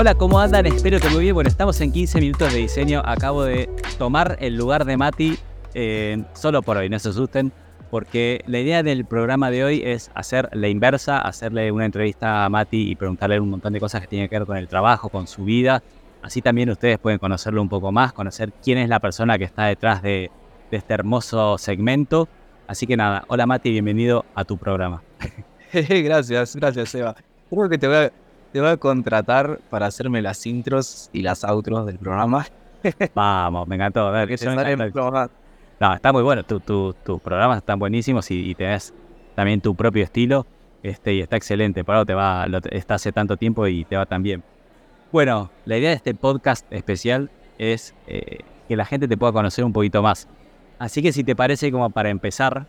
[0.00, 0.64] Hola, ¿cómo andan?
[0.64, 1.34] Espero que muy bien.
[1.34, 3.02] Bueno, estamos en 15 minutos de diseño.
[3.04, 3.68] Acabo de
[3.98, 5.36] tomar el lugar de Mati
[5.74, 7.52] eh, solo por hoy, no se asusten,
[7.90, 12.48] porque la idea del programa de hoy es hacer la inversa, hacerle una entrevista a
[12.48, 15.26] Mati y preguntarle un montón de cosas que tienen que ver con el trabajo, con
[15.26, 15.82] su vida.
[16.22, 19.66] Así también ustedes pueden conocerlo un poco más, conocer quién es la persona que está
[19.66, 20.30] detrás de,
[20.70, 22.26] este hermoso segmento.
[22.66, 25.02] Así que nada, hola Mati, bienvenido a tu programa.
[25.74, 27.14] gracias, gracias Eva.
[27.50, 28.10] Creo que te voy,
[28.52, 32.46] te voy a contratar para hacerme las intros y las outros del programa.
[33.14, 34.08] Vamos, me encantó.
[34.08, 35.30] A ver, eso me encanta.
[35.78, 36.42] No, está muy bueno.
[36.44, 38.92] tus programas están buenísimos y, y tenés
[39.34, 40.46] también tu propio estilo.
[40.82, 41.84] Este, y está excelente.
[41.84, 44.42] Por algo te va, lo, está hace tanto tiempo y te va tan bien.
[45.12, 49.64] Bueno, la idea de este podcast especial es eh, que la gente te pueda conocer
[49.64, 50.28] un poquito más.
[50.78, 52.66] Así que si te parece como para empezar,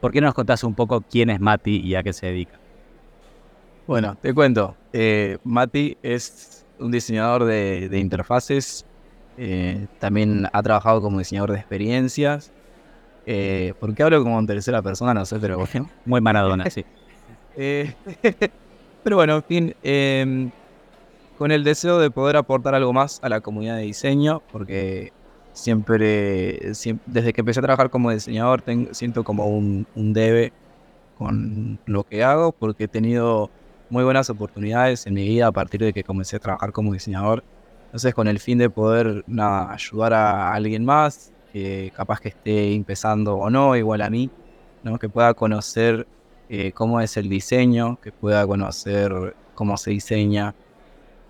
[0.00, 2.59] ¿por qué no nos contás un poco quién es Mati y a qué se dedica?
[3.90, 4.76] Bueno, te cuento.
[4.92, 8.86] Eh, Mati es un diseñador de, interfaces.
[9.36, 12.52] Eh, también ha trabajado como diseñador de experiencias.
[13.26, 15.12] Eh, ¿Por qué hablo como en tercera persona?
[15.12, 15.90] No sé, pero bueno.
[16.06, 16.84] Muy Maradona, sí.
[17.56, 17.92] Eh,
[19.02, 19.74] pero bueno, en fin.
[19.82, 20.52] Em,
[21.36, 25.12] con el deseo de poder aportar algo más a la comunidad de diseño, porque
[25.52, 26.60] siempre,
[27.06, 30.52] desde que empecé a trabajar como diseñador, siento como un, debe
[31.18, 33.50] con lo que hago, porque he tenido
[33.90, 37.44] muy buenas oportunidades en mi vida a partir de que comencé a trabajar como diseñador.
[37.86, 41.32] Entonces, con el fin de poder ayudar a alguien más,
[41.94, 44.30] capaz que esté empezando o no, igual a mí,
[45.00, 46.06] que pueda conocer
[46.48, 50.54] eh, cómo es el diseño, que pueda conocer cómo se diseña,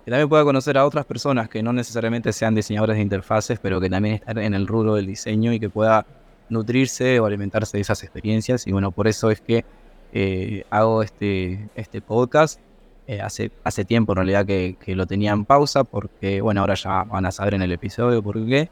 [0.05, 3.79] que también pueda conocer a otras personas que no necesariamente sean diseñadores de interfaces, pero
[3.79, 6.05] que también están en el rubro del diseño y que pueda
[6.49, 8.65] nutrirse o alimentarse de esas experiencias.
[8.67, 9.65] Y bueno, por eso es que
[10.13, 12.59] eh, hago este, este podcast.
[13.07, 16.75] Eh, hace, hace tiempo en realidad que, que, lo tenía en pausa porque, bueno, ahora
[16.75, 18.69] ya van a saber en el episodio por qué.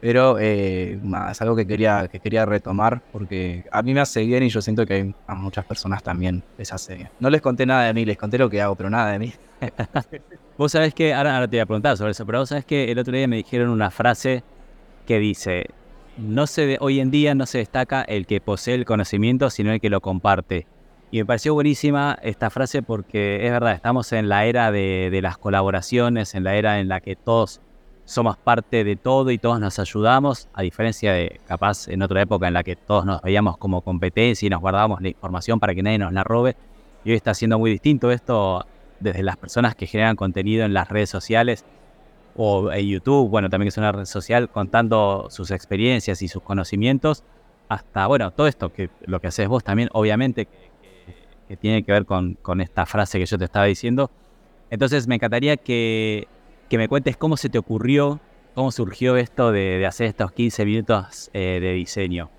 [0.00, 0.98] Pero eh,
[1.30, 4.62] es algo que quería, que quería retomar porque a mí me hace bien y yo
[4.62, 7.10] siento que a muchas personas también les hace bien.
[7.20, 9.34] No les conté nada de mí, les conté lo que hago, pero nada de mí.
[10.56, 12.98] vos sabés que, ahora, te voy a preguntar sobre eso, pero vos sabés que el
[12.98, 14.42] otro día me dijeron una frase
[15.06, 15.66] que dice,
[16.20, 19.80] no se hoy en día no se destaca el que posee el conocimiento, sino el
[19.80, 20.66] que lo comparte.
[21.10, 25.22] Y me pareció buenísima esta frase porque es verdad, estamos en la era de, de
[25.22, 27.60] las colaboraciones, en la era en la que todos
[28.04, 32.48] somos parte de todo y todos nos ayudamos, a diferencia de capaz en otra época
[32.48, 35.82] en la que todos nos veíamos como competencia y nos guardábamos la información para que
[35.82, 36.56] nadie nos la robe.
[37.04, 38.66] Y hoy está siendo muy distinto esto
[39.00, 41.64] desde las personas que generan contenido en las redes sociales
[42.36, 46.42] o en YouTube, bueno, también que es una red social contando sus experiencias y sus
[46.42, 47.24] conocimientos,
[47.68, 52.06] hasta, bueno, todo esto, que lo que haces vos también, obviamente, que, tiene que ver
[52.06, 54.10] con, esta frase que yo te estaba diciendo.
[54.70, 56.28] Entonces me encantaría que
[56.70, 58.20] que me cuentes cómo se te ocurrió,
[58.54, 62.30] cómo surgió esto de, hacer estos 15 minutos eh, de diseño.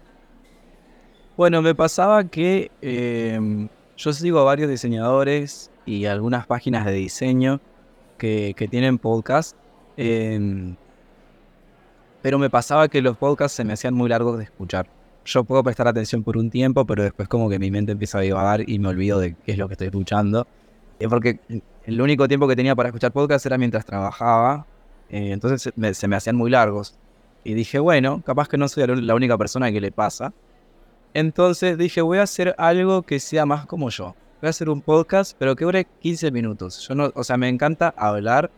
[1.35, 7.59] Bueno, me pasaba que em, yo sigo a varios diseñadores y algunas páginas de diseño
[8.17, 9.57] que, tienen podcast.
[9.97, 10.75] Em,
[12.21, 14.87] pero me pasaba que los podcasts se me hacían muy largos de escuchar.
[15.25, 18.21] Yo puedo prestar atención por un tiempo, pero después como que mi mente empieza a
[18.21, 20.47] divagar y me olvido de qué es lo que estoy escuchando.
[21.09, 21.39] Porque
[21.85, 24.65] el único tiempo que tenía para escuchar podcast era mientras trabajaba,
[25.09, 26.95] eh, entonces se me hacían muy largos.
[27.43, 30.33] Y dije, bueno, capaz que no soy la única persona que le pasa.
[31.13, 34.15] Entonces dije, voy a hacer algo que sea más como yo.
[34.41, 36.87] Voy a hacer un podcast, pero que dure 15 minutos.
[36.87, 38.51] Yo no, o sea, me encanta hablar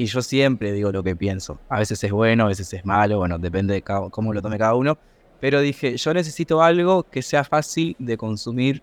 [0.00, 1.60] y yo siempre digo lo que pienso.
[1.68, 4.74] A veces es bueno, a veces es malo, bueno, depende de cómo lo tome cada
[4.74, 4.96] uno.
[5.40, 8.82] Pero dije, yo necesito algo que sea fácil de consumir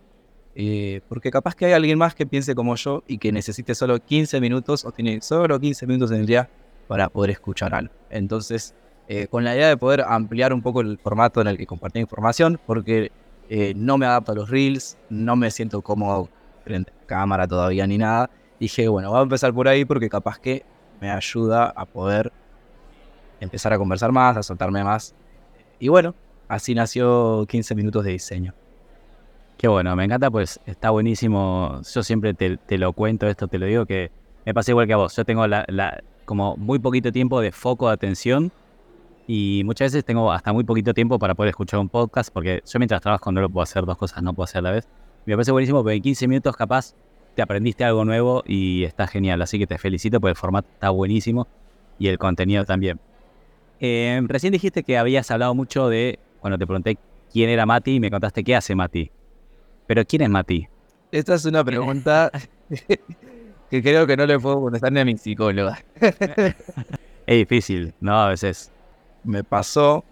[0.53, 4.00] eh, porque capaz que hay alguien más que piense como yo y que necesite solo
[4.00, 6.51] 15 minutos o tiene solo 15 minutos en el día
[6.88, 7.94] para poder escuchar algo.
[8.11, 8.75] Entonces,
[9.07, 12.01] eh, con la idea de poder ampliar un poco el formato en el que compartir
[12.01, 13.11] información, porque
[13.50, 16.30] eh, no me adapto a los reels, no me siento cómodo
[16.63, 20.38] frente a cámara todavía ni nada, dije, bueno, voy a empezar por ahí porque capaz
[20.38, 22.31] que me ayuda a poder
[23.39, 25.13] empezar a conversar más, a soltarme más.
[25.79, 26.15] Y bueno,
[26.47, 28.53] así nació 15 minutos de diseño.
[29.57, 31.81] Qué bueno, me encanta, pues está buenísimo.
[31.91, 34.11] Yo siempre te, lo cuento esto, te lo digo, que
[34.45, 35.15] me pasa igual que a vos.
[35.15, 38.51] Yo tengo la, como muy poquito tiempo de foco de atención
[39.25, 42.79] y muchas veces tengo hasta muy poquito tiempo para poder escuchar un podcast, porque yo
[42.79, 44.88] mientras trabajo no lo puedo hacer dos cosas, no puedo hacer a la vez.
[45.25, 46.94] Me parece buenísimo porque en 15 minutos capaz
[47.38, 49.44] te aprendiste algo nuevo y está genial.
[49.44, 51.48] Así que te felicito porque el formato está buenísimo
[52.00, 53.00] y el contenido también.
[53.80, 56.98] Eh, recién dijiste que habías hablado mucho de, cuando te pregunté
[57.31, 59.12] quién era Mati, y me contaste qué hace Mati.
[59.86, 60.68] Pero ¿quién es Mati?
[61.12, 62.31] Esta es una pregunta
[63.69, 65.78] que creo que no le puedo contestar ni a mi psicóloga.
[66.01, 68.19] es difícil, ¿no?
[68.19, 68.72] A veces.
[69.24, 70.04] Me pasó,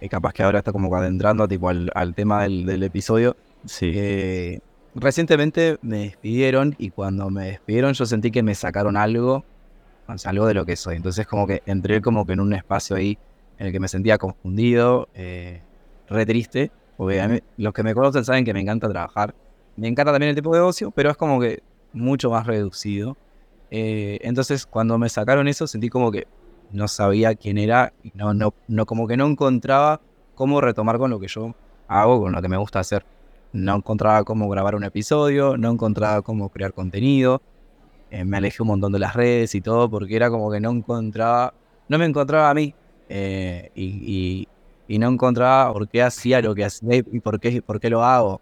[0.00, 3.36] y capaz que ahora está como adentrando tipo al, tema del, episodio.
[3.64, 4.60] Sí.
[4.94, 9.44] Recientemente me despidieron y cuando me despidieron yo sentí que me sacaron algo,
[10.24, 10.96] algo de lo que soy.
[10.96, 13.18] Entonces como que entré como que en un espacio ahí
[13.58, 15.62] en el que me sentía confundido, eh,
[16.08, 16.70] re triste.
[16.96, 19.34] Porque los que me conocen saben que me encanta trabajar.
[19.76, 21.62] Me encanta también el tipo de ocio, pero es como que
[21.92, 23.16] mucho más reducido.
[23.70, 26.26] Eh, entonces, cuando me sacaron eso, sentí como que
[26.70, 30.00] no sabía quién era no, no, no, como que no encontraba
[30.34, 31.54] cómo retomar con lo que yo
[31.88, 33.04] hago, con lo que me gusta hacer.
[33.52, 37.42] No encontraba cómo grabar un episodio, no encontraba cómo crear contenido.
[38.10, 40.70] Eh, me alejé un montón de las redes y todo porque era como que no
[40.70, 41.54] encontraba,
[41.88, 42.74] no me encontraba a mí
[43.08, 44.48] eh, y,
[44.86, 48.04] y, no encontraba por qué hacía lo que hacía y por qué, por qué lo
[48.04, 48.40] hago.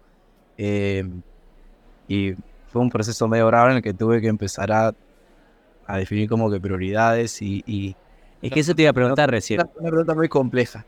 [0.57, 2.33] y
[2.67, 4.93] fue un proceso medio grave en el que tuve que empezar a,
[5.85, 7.95] a definir como que prioridades y,
[8.41, 9.59] Es que eso te iba a preguntar recién.
[9.59, 10.85] Una, una pregunta muy compleja.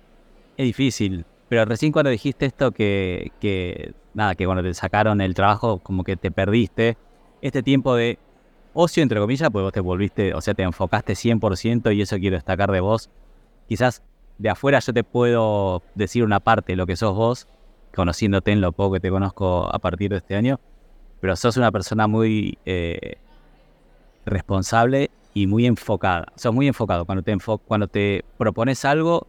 [0.57, 5.33] Es difícil, pero recién cuando dijiste esto que, que, nada, que cuando te sacaron el
[5.33, 6.97] trabajo como que te perdiste,
[7.41, 8.19] este tiempo de
[8.73, 12.35] ocio, entre comillas, pues vos te volviste, o sea, te enfocaste 100% y eso quiero
[12.35, 13.09] destacar de vos.
[13.67, 14.03] Quizás
[14.37, 17.47] de afuera yo te puedo decir una parte de lo que sos vos,
[17.95, 20.59] conociéndote en lo poco que te conozco a partir de este año,
[21.21, 23.17] pero sos una persona muy eh,
[24.25, 26.27] responsable y muy enfocada.
[26.35, 27.05] Sos muy enfocado.
[27.05, 29.27] Cuando te, cuando te propones algo,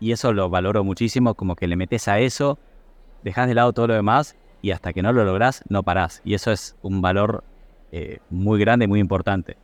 [0.00, 2.58] y eso lo valoro muchísimo, como que le metes a eso,
[3.22, 6.20] dejas de lado todo lo demás y hasta que no lo lográs, no parás.
[6.24, 7.44] Y eso es un valor
[7.92, 9.56] eh, muy grande, muy importante.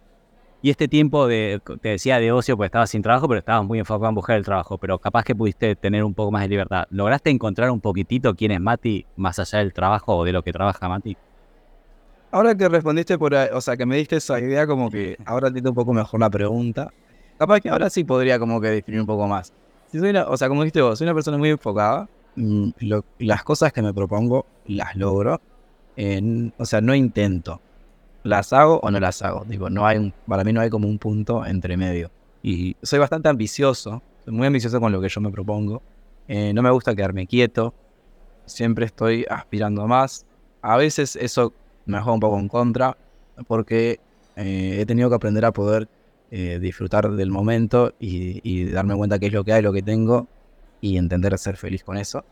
[0.62, 3.78] Y este tiempo de, te decía, de ocio, pues estabas sin trabajo, pero estabas muy
[3.78, 6.86] enfocado en buscar el trabajo, pero capaz que pudiste tener un poco más de libertad.
[6.88, 10.54] ¿Lograste encontrar un poquitito quién es Mati más allá del trabajo o de lo que
[10.54, 11.18] trabaja Mati?
[12.30, 15.70] Ahora que respondiste por o sea, que me diste esa idea, como que ahora entiendo
[15.70, 16.90] un poco mejor la pregunta.
[17.38, 19.52] Capaz que ahora sí podría como que definir un poco más.
[19.92, 22.08] Si soy o sea, como dijiste vos, soy una persona muy enfocada.
[22.36, 22.70] Mm,
[23.18, 25.40] las cosas que me propongo las logro.
[26.58, 27.60] o sea, no intento.
[28.22, 29.44] Las hago o no las hago.
[29.44, 32.10] Digo, no hay para mí no hay como un punto entre medio.
[32.42, 34.02] Y soy bastante ambicioso.
[34.24, 35.82] Soy muy ambicioso con lo que yo me propongo.
[36.28, 37.74] Eh, no me gusta quedarme quieto.
[38.46, 40.26] Siempre estoy aspirando más.
[40.62, 41.52] A veces eso
[41.86, 42.96] me juega un poco en contra
[43.46, 44.00] porque
[44.36, 45.88] eh, he tenido que aprender a poder
[46.30, 50.26] eh, disfrutar del momento y, darme cuenta qué es lo que hay, lo que tengo
[50.84, 52.26] y entender ser feliz con eso.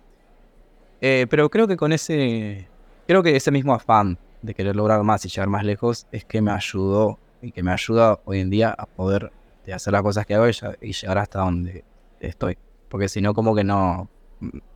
[1.00, 2.68] Eh, pero creo que con ese,
[3.06, 6.42] creo que ese mismo afán de querer lograr más y llegar más lejos es que
[6.42, 9.32] me ayudó y que me ayuda hoy en día a poder
[9.72, 11.82] hacer las cosas que hago y, llegar hasta donde
[12.20, 12.58] estoy.
[12.90, 14.10] Porque si no, como que no,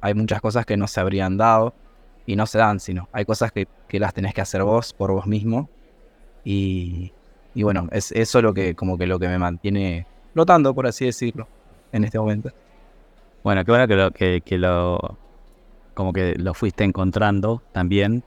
[0.00, 1.74] hay muchas cosas que no se habrían dado
[2.24, 3.68] y no se dan, sino hay cosas que,
[3.98, 5.68] las tenés que hacer vos por vos mismo.
[6.44, 7.12] Y,
[7.54, 11.46] bueno, es eso lo que como que lo que me mantiene flotando, por así decirlo,
[11.92, 12.50] en este momento.
[13.46, 15.18] Bueno, qué bueno que lo, que, lo
[15.94, 18.24] como que lo fuiste encontrando también.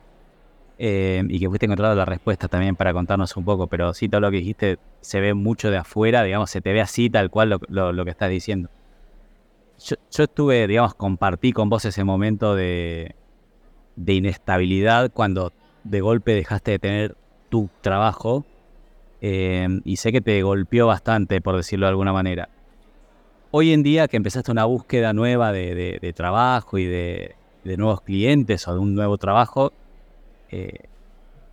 [0.77, 4.21] Eh, y que fuiste encontrando la respuesta también para contarnos un poco, pero sí, todo
[4.21, 7.59] lo que dijiste se ve mucho de afuera, digamos, se te ve así tal cual
[7.67, 8.69] lo, que estás diciendo.
[9.77, 13.13] Yo, yo, estuve, digamos, compartí con vos ese momento de,
[13.97, 15.51] de inestabilidad cuando
[15.83, 17.17] de golpe dejaste de tener
[17.49, 18.45] tu trabajo
[19.19, 22.47] eh, y sé que te golpeó bastante, por decirlo de alguna manera.
[23.51, 28.73] Hoy en día que empezaste una búsqueda nueva de, trabajo y de, nuevos clientes o
[28.73, 29.73] de un nuevo trabajo,
[30.51, 30.87] eh,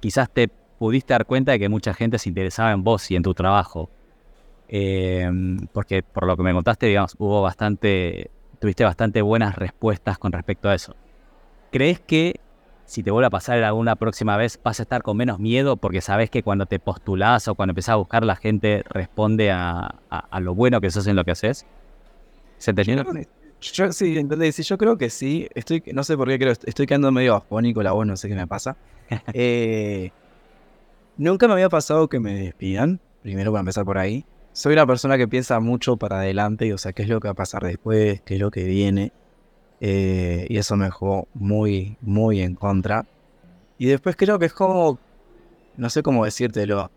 [0.01, 0.49] quizás te
[0.79, 3.89] pudiste dar cuenta de que mucha gente se interesaba en vos y en tu trabajo.
[4.69, 5.27] Eh,
[5.73, 10.69] porque por lo que me contaste, digamos, hubo bastante, tuviste bastante buenas respuestas con respecto
[10.69, 10.95] a eso.
[11.73, 12.41] ¿Crees que
[12.85, 16.03] si te vuelve a pasar alguna próxima vez vas a estar con menos miedo porque
[16.03, 19.95] sabes que cuando te postulás o cuando empezás a buscar la gente responde a,
[20.41, 21.67] lo bueno que sos en lo que haces?
[22.59, 22.85] ¿Se te
[23.61, 25.49] Yo, sí, entonces, yo creo que sí.
[25.55, 28.35] Estoy, no sé por qué creo, estoy quedando medio afónico la voz, no sé qué
[28.35, 28.77] me pasa.
[29.33, 30.11] Eh,
[31.17, 34.25] nunca me había pasado que me despidan, primero para empezar por ahí.
[34.53, 37.33] Soy una persona que piensa mucho para adelante, o sea, qué es lo que va
[37.33, 39.13] a pasar después, qué es lo que viene.
[39.81, 43.07] Eh, y eso me jugó muy, muy en contra.
[43.79, 44.99] Y después creo que es como,
[45.77, 46.91] no sé cómo decírtelo,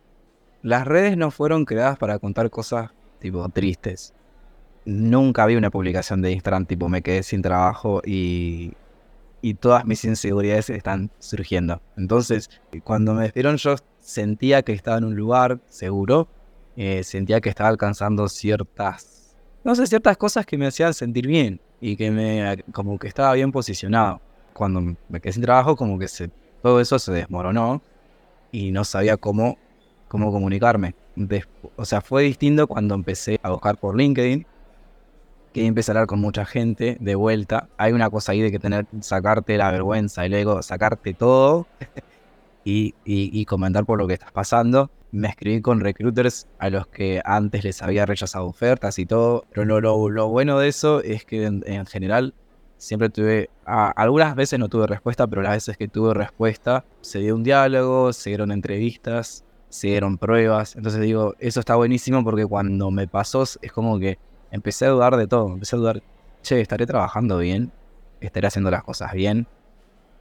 [0.61, 4.13] las redes no fueron creadas para contar cosas tipo tristes.
[4.85, 8.73] Nunca vi una publicación de Instagram tipo me quedé sin trabajo y,
[9.41, 11.81] y todas mis inseguridades están surgiendo.
[11.97, 12.49] Entonces,
[12.83, 16.27] cuando me despidieron yo sentía que estaba en un lugar seguro,
[16.75, 21.59] eh, sentía que estaba alcanzando ciertas, no sé, ciertas cosas que me hacían sentir bien
[21.81, 24.21] y que me como que estaba bien posicionado.
[24.53, 26.07] Cuando me quedé sin trabajo, como que
[26.61, 27.81] todo eso se desmoronó.
[28.51, 29.57] y no sabía cómo,
[30.07, 30.95] cómo comunicarme.
[31.75, 34.45] o sea, fue distinto cuando empecé a buscar por LinkedIn,
[35.53, 37.69] que empecé a hablar con mucha gente de vuelta.
[37.77, 41.67] Hay una cosa ahí de que tener, sacarte la vergüenza y luego sacarte todo
[42.63, 44.91] y, y, comentar por lo que estás pasando.
[45.11, 49.65] Me escribí con recruiters a los que antes les había rechazado ofertas y todo, pero
[49.65, 52.35] lo, lo, bueno de eso es que en, general
[52.77, 57.35] siempre tuve, algunas veces no tuve respuesta, pero las veces que tuve respuesta se dio
[57.35, 60.75] un diálogo, se dieron entrevistas, se dieron pruebas.
[60.75, 64.19] Entonces digo, eso está buenísimo porque cuando me pasó es como que
[64.51, 66.03] empecé a dudar de todo, empecé a dudar,
[66.41, 67.71] che, estaré trabajando bien,
[68.21, 69.47] estaré haciendo las cosas bien,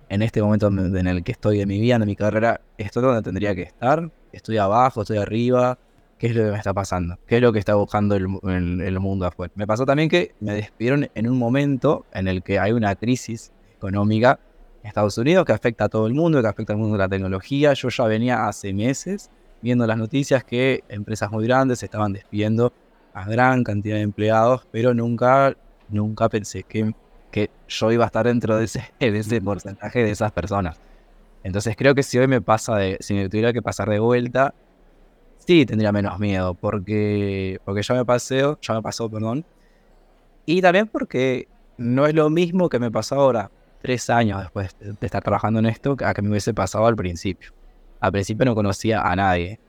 [0.08, 3.22] en este momento en el que estoy en mi vida, en mi carrera, estoy donde
[3.22, 5.78] tendría que estar, estoy abajo, estoy arriba,
[6.18, 7.18] ¿qué es lo que me está pasando?
[7.26, 9.52] ¿Qué es lo que está buscando el, mundo afuera?
[9.54, 13.52] Me pasó también que me despidieron en un momento en el que hay una crisis
[13.76, 14.40] económica
[14.82, 17.08] en Estados Unidos que afecta a todo el mundo, que afecta al mundo de la
[17.08, 17.72] tecnología.
[17.74, 19.30] Yo ya venía hace meses
[19.62, 22.72] viendo las noticias que empresas muy grandes estaban despidiendo
[23.14, 25.56] a gran cantidad de empleados, pero nunca,
[25.88, 26.92] nunca pensé que
[27.30, 30.78] que yo iba a estar dentro de ese, de ese porcentaje de esas personas.
[31.42, 34.54] Entonces creo que si hoy me pasa de, si me tuviera que pasar de vuelta,
[35.38, 39.44] sí tendría menos miedo, porque, porque ya me paseo, ya me pasó, perdón.
[40.46, 43.50] Y también porque no es lo mismo que me pasó ahora,
[43.80, 47.52] tres años después de estar trabajando en esto, a que me hubiese pasado al principio.
[48.00, 49.60] Al principio no conocía a nadie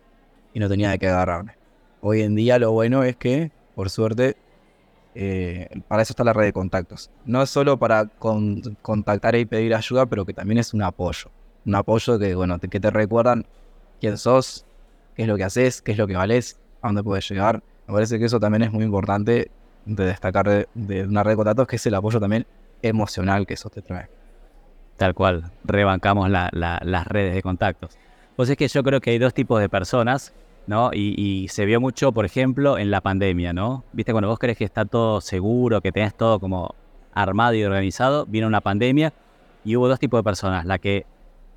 [0.53, 1.58] y no tenía de qué agarrarme.
[2.01, 4.37] Hoy en día lo bueno es que, por suerte,
[5.15, 7.11] eh, para eso está la red de contactos.
[7.25, 8.05] No es solo para
[8.81, 11.29] contactar y pedir ayuda, pero que también es un apoyo.
[11.65, 13.45] Un apoyo que, bueno, que te recuerdan
[13.99, 14.65] quién sos,
[15.15, 17.61] qué es lo que haces, qué es lo que vales, a dónde puedes llegar.
[17.87, 19.51] Me parece que eso también es muy importante
[19.85, 22.45] de destacar de, una red de contactos, que es el apoyo también
[22.81, 24.07] emocional que eso te trae.
[24.95, 27.97] Tal cual, rebancamos las redes de contactos.
[28.37, 30.33] Pues es que yo creo que hay dos tipos de personas
[30.69, 30.91] ¿no?
[30.93, 33.83] Y, se vio mucho, por ejemplo, en la pandemia, ¿no?
[33.91, 36.75] Viste, cuando vos crees que está todo seguro, que tenés todo como
[37.11, 39.11] armado y organizado, vino una pandemia
[39.65, 40.65] y hubo dos tipos de personas.
[40.65, 41.07] La que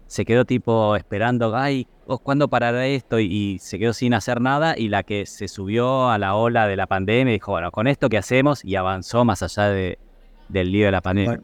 [0.07, 1.87] se quedó tipo esperando, ay,
[2.23, 3.21] ¿cuándo parará esto?
[3.21, 4.79] Y, se quedó sin hacer nada.
[4.79, 7.89] Y la que se subió a la ola de la pandemia y dijo, bueno, con
[7.89, 9.99] esto que hacemos y avanzó más allá de,
[10.49, 11.43] del lío de la pandemia.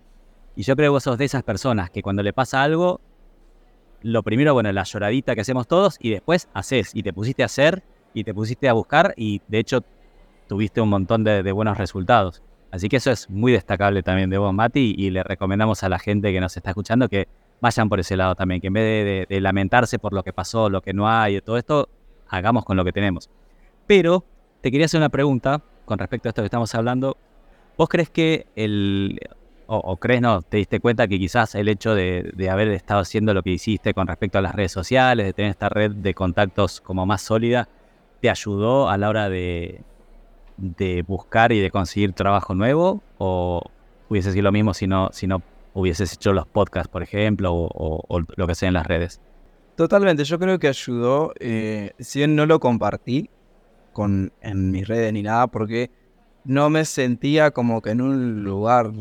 [0.56, 3.02] Y yo creo que vos sos de esas personas que cuando le pasa algo,
[4.02, 7.46] lo primero, bueno, la lloradita que hacemos todos y después haces y te pusiste a
[7.46, 7.82] hacer
[8.14, 9.84] y te pusiste a buscar y de hecho
[10.46, 12.42] tuviste un montón de, buenos resultados.
[12.70, 15.98] Así que eso es muy destacable también de vos, Mati, y le recomendamos a la
[15.98, 17.28] gente que nos está escuchando que
[17.60, 20.80] vayan por ese lado también, que en vez de, lamentarse por lo que pasó, lo
[20.80, 21.88] que no hay, todo esto,
[22.28, 23.30] hagamos con lo que tenemos.
[23.86, 24.24] Pero
[24.60, 27.16] te quería hacer una pregunta con respecto a esto que estamos hablando.
[27.76, 29.18] ¿Vos crees que el,
[29.70, 33.42] o, crees, no, te diste cuenta que quizás el hecho de, haber estado haciendo lo
[33.42, 37.04] que hiciste con respecto a las redes sociales, de tener esta red de contactos como
[37.04, 37.68] más sólida,
[38.22, 39.82] te ayudó a la hora de,
[41.06, 43.02] buscar y de conseguir trabajo nuevo?
[43.18, 43.62] ¿O
[44.08, 45.42] hubiese sido lo mismo si no, si no
[45.74, 49.20] hubieses hecho los podcasts, por ejemplo, o, lo que sea en las redes?
[49.76, 53.28] Totalmente, yo creo que ayudó, eh, si bien no lo compartí
[53.92, 55.90] con, en mis redes ni nada, porque
[56.44, 58.92] no me sentía como que en un lugar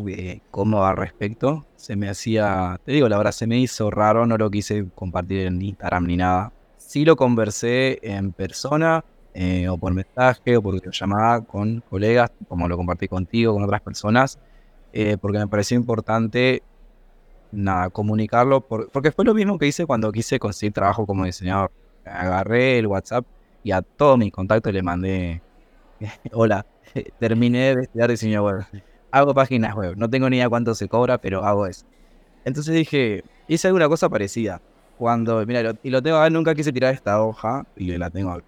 [0.52, 1.66] cómodo al respecto.
[1.76, 5.48] Se me hacía, te digo, la verdad se me hizo raro, no lo quise compartir
[5.48, 6.52] en Instagram ni nada.
[6.78, 9.04] Sí lo conversé en persona,
[9.40, 13.82] eh, o por mensaje, o por llamada con colegas, como lo compartí contigo, con otras
[13.82, 14.40] personas,
[14.94, 16.64] eh, porque me pareció importante,
[17.52, 21.72] nada, comunicarlo, porque fue lo mismo que hice cuando quise conseguir trabajo como diseñador.
[22.04, 23.28] Agarré el WhatsApp
[23.64, 25.44] y a todos mis contactos le mandé,
[26.32, 26.66] hola,
[27.20, 28.66] terminé de estudiar diseño web.
[29.12, 29.96] Hago páginas web.
[29.98, 31.86] No tengo ni idea cuánto se cobra, pero hago eso.
[32.46, 34.62] Entonces dije, hice alguna cosa parecida.
[34.98, 38.42] Cuando, mira, y lo tengo nunca quise tirar esta hoja y la tengo.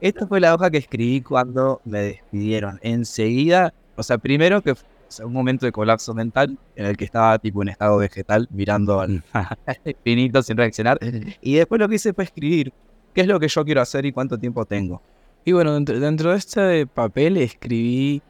[0.00, 2.80] Esta fue la hoja que escribí cuando me despidieron.
[2.82, 7.38] Enseguida, o sea, primero que fue un momento de colapso mental en el que estaba
[7.38, 9.22] tipo en estado vegetal mirando al
[9.84, 10.98] infinito sin reaccionar.
[11.40, 12.72] Y después lo que hice fue escribir
[13.14, 15.02] qué es lo que yo quiero hacer y cuánto tiempo tengo.
[15.44, 18.22] Y bueno, dentro, de este papel escribí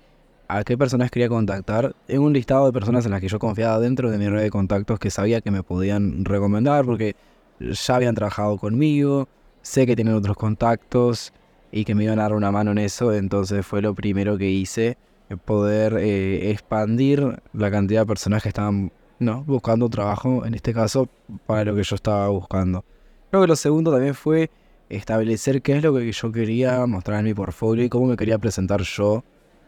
[0.47, 1.95] a qué personas quería contactar.
[2.07, 4.51] En un listado de personas en las que yo confiaba dentro de mi red de
[4.51, 7.17] contactos que sabía que me podían recomendar porque
[7.59, 9.29] ya habían trabajado conmigo,
[9.63, 11.33] sé que tienen otros contactos
[11.73, 13.13] y que me iban a dar una mano en eso.
[13.13, 14.97] Entonces fue lo primero que hice,
[15.45, 21.09] poder eh, expandir la cantidad de personas que estaban no, buscando trabajo, en este caso,
[21.47, 22.85] para lo que yo estaba buscando.
[23.31, 24.51] Creo que lo segundo también fue
[24.91, 28.39] establecer qué es lo que yo quería mostrar en mi portfolio y cómo me quería
[28.39, 29.25] presentar yo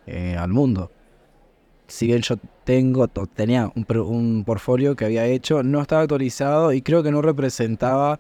[0.07, 0.91] eh, al mundo.
[1.87, 7.13] Si bien yo tenía un, portfolio que había hecho, no estaba actualizado y creo que
[7.13, 8.19] no representaba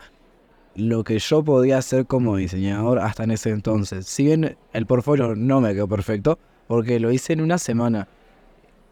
[0.74, 4.06] lo que yo podía hacer como diseñador hasta en ese entonces.
[4.06, 8.08] Si bien el portfolio no me quedó perfecto, porque lo hice en una semana.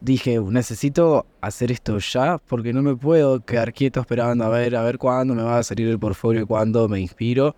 [0.00, 4.82] Dije, necesito hacer esto ya, porque no me puedo quedar quieto esperando a ver, a
[4.82, 7.54] ver cuándo me va a salir el portfolio y cuándo me inspiro.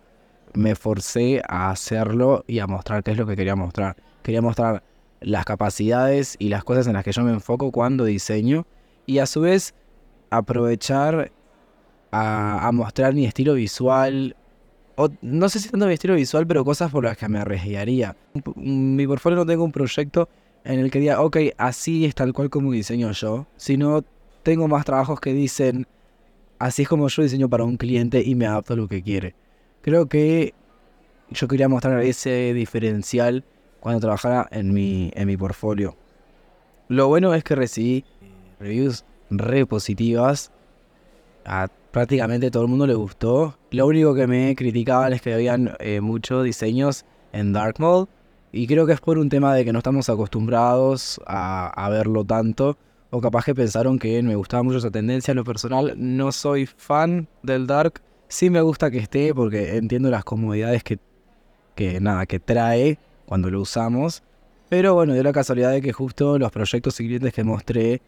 [0.53, 3.95] Me forcé a hacerlo y a mostrar qué es lo que quería mostrar.
[4.21, 4.83] Quería mostrar
[5.21, 8.65] las capacidades y las cosas en las que yo me enfoco cuando diseño
[9.05, 9.73] y a su vez
[10.29, 11.31] aprovechar
[12.11, 14.35] a, mostrar mi estilo visual.
[14.95, 18.15] O, no sé si tanto mi estilo visual, pero cosas por las que me arriesgaría.
[18.55, 20.29] Mi portfolio no tengo un proyecto
[20.63, 24.03] en el que diga, ok, así es tal cual como diseño yo, sino
[24.43, 25.87] tengo más trabajos que dicen,
[26.59, 29.35] así es como yo diseño para un cliente y me adapto a lo que quiere.
[29.83, 30.53] Creo que
[31.29, 33.43] yo quería mostrar ese diferencial
[33.81, 35.97] cuando trabajara en mi, en mi portfolio.
[36.87, 38.05] Lo bueno es que recibí
[38.61, 40.53] reviews re positivas.
[41.43, 43.57] A prácticamente todo el mundo le gustó.
[43.71, 48.09] Lo único que me criticaban es que habían eh, muchos diseños en Dark Mode.
[48.53, 52.23] Y creo que es por un tema de que no estamos acostumbrados a, a verlo
[52.23, 52.77] tanto.
[53.09, 55.33] O capaz que pensaron que me gustaba mucho esa tendencia.
[55.33, 58.01] En lo personal, no soy fan del Dark.
[58.33, 60.97] Sí me gusta que esté porque entiendo las comodidades que,
[61.75, 62.97] que, nada, que trae
[63.27, 64.23] cuando lo usamos.
[64.69, 68.01] Pero bueno, dio la casualidad de que justo los proyectos y clientes que mostré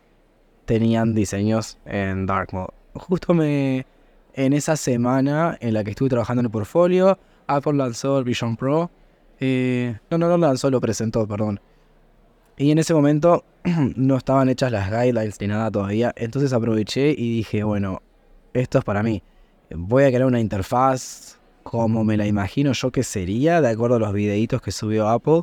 [0.66, 2.74] tenían diseños en Dark Mode.
[2.96, 3.86] Justo me
[4.34, 8.58] en esa semana en la que estuve trabajando en el portfolio, Apple lanzó el Vision
[8.58, 8.90] Pro.
[9.40, 11.60] Eh, no, no lo lanzó, lo presentó, perdón.
[12.58, 13.46] Y en ese momento
[13.96, 16.12] no estaban hechas las guidelines ni nada todavía.
[16.16, 18.02] Entonces aproveché y dije, bueno,
[18.56, 19.22] esto es para mí.
[19.78, 24.00] Voy a crear una interfaz como me la imagino yo que sería, de acuerdo a
[24.00, 25.42] los videitos que subió Apple,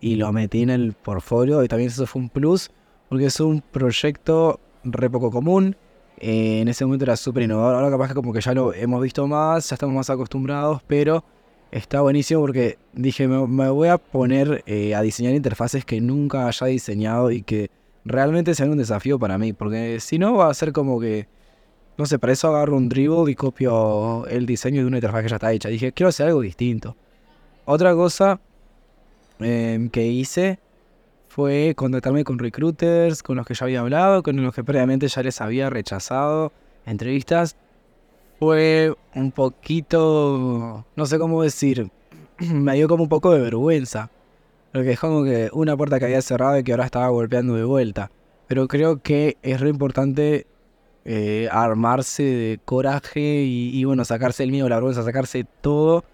[0.00, 2.70] y lo metí en el portfolio, y también eso fue un plus,
[3.08, 5.76] porque es un proyecto re poco común,
[6.16, 9.02] eh, en ese momento era súper innovador, ahora capaz que como que ya lo hemos
[9.02, 11.24] visto más, ya estamos más acostumbrados, pero
[11.70, 16.66] está buenísimo porque dije, me, voy a poner eh, a diseñar interfaces que nunca haya
[16.66, 17.70] diseñado y que
[18.04, 21.28] realmente sean un desafío para mí, porque si no va a ser como que
[22.00, 25.28] no sé, para eso agarro un dribble y copio el diseño de una interfaz que
[25.28, 25.68] ya está hecha.
[25.68, 26.96] Dije, quiero hacer algo distinto.
[27.66, 28.40] Otra cosa
[29.38, 30.58] em, que hice
[31.28, 35.22] fue contactarme con recruiters, con los que ya había hablado, con los que previamente ya
[35.22, 36.52] les había rechazado
[36.86, 37.54] entrevistas.
[38.38, 41.90] Fue un poquito, no sé cómo decir,
[42.38, 44.08] me dio como un poco de vergüenza.
[44.72, 47.64] Porque es como que una puerta que había cerrado y que ahora estaba golpeando de
[47.64, 48.10] vuelta.
[48.46, 50.46] Pero creo que es re importante
[51.04, 56.04] eh, armarse de coraje y, bueno, sacarse el miedo, la vergüenza, sacarse todo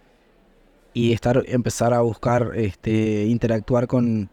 [0.94, 4.30] y estar, empezar a buscar, este, interactuar con,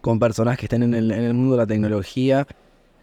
[0.00, 2.46] con personas que estén en el, mundo de la tecnología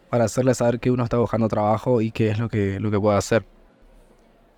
[0.10, 3.00] para hacerles saber que uno está buscando trabajo y qué es lo que, lo que
[3.00, 3.44] puede hacer.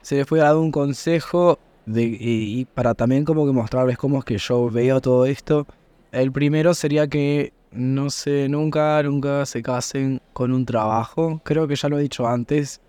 [0.02, 4.38] Se les fue dado un consejo y para también como que mostrarles cómo es que
[4.38, 5.66] yo veo todo esto.
[6.12, 11.42] El primero sería que no sé, nunca, nunca se casen con un trabajo.
[11.44, 12.82] Creo que ya lo he dicho antes.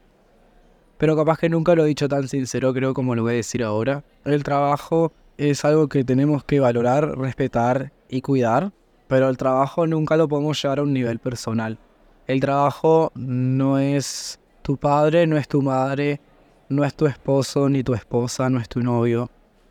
[0.98, 3.62] Pero capaz que nunca lo he dicho tan sincero, creo como lo voy a decir
[3.62, 4.04] ahora.
[4.24, 8.72] El trabajo es algo que tenemos que valorar, respetar y cuidar.
[9.08, 11.78] Pero el trabajo nunca lo podemos llevar a un nivel personal.
[12.26, 16.20] El trabajo no es tu padre, no es tu madre,
[16.68, 19.30] no es tu esposo ni tu esposa, no es tu novio,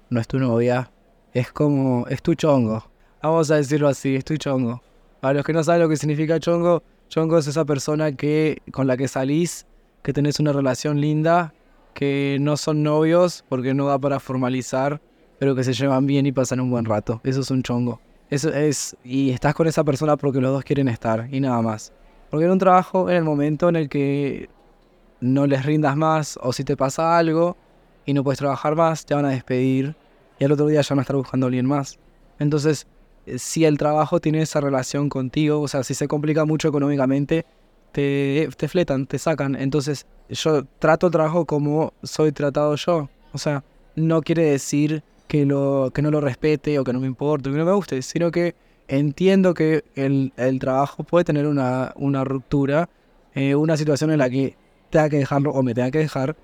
[0.10, 0.91] no es tu novia.
[1.34, 2.84] Es como, es tu chongo.
[3.22, 4.82] Vamos a decirlo así, es tu chongo.
[5.21, 8.88] Para los que no saben lo que significa chongo, chongo es esa persona que con
[8.88, 9.65] la que salís,
[10.01, 11.53] que tenés una relación linda,
[11.93, 15.01] que no son novios porque no da para formalizar,
[15.38, 17.19] pero que se llevan bien y pasan un buen rato.
[17.23, 17.99] Eso es un chongo.
[18.29, 21.91] Eso es y estás con esa persona porque los dos quieren estar y nada más.
[22.29, 24.49] Porque en un trabajo, en el momento en el que
[25.19, 27.58] no les rindas más o si te pasa algo
[28.05, 29.95] y no puedes trabajar más, te van a despedir
[30.38, 31.99] y al otro día ya van a estar buscando a alguien más.
[32.38, 32.88] Entonces,
[33.38, 37.45] si el trabajo tiene esa relación contigo, o sea, si se complica mucho económicamente,
[37.91, 39.55] te, te fletan, te sacan.
[39.55, 43.10] Entonces, yo trato el trabajo como soy tratado yo.
[43.34, 43.63] O sea,
[43.95, 47.51] no quiere decir que, lo, que no lo respete o que no me importe o
[47.51, 48.55] que no me guste, sino que
[48.88, 52.89] entiendo que el, trabajo puede tener una, una ruptura,
[53.36, 54.58] eh, una situación en la que
[54.89, 56.36] tenga que dejarlo o me tenga que dejar.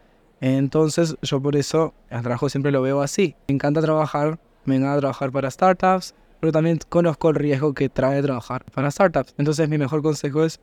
[0.41, 3.35] Entonces, yo por eso el trabajo siempre lo veo así.
[3.47, 8.21] Me encanta trabajar, me encanta trabajar para startups, pero también conozco el riesgo que trae
[8.21, 9.33] trabajar para startups.
[9.37, 10.59] Entonces mi mejor consejo es,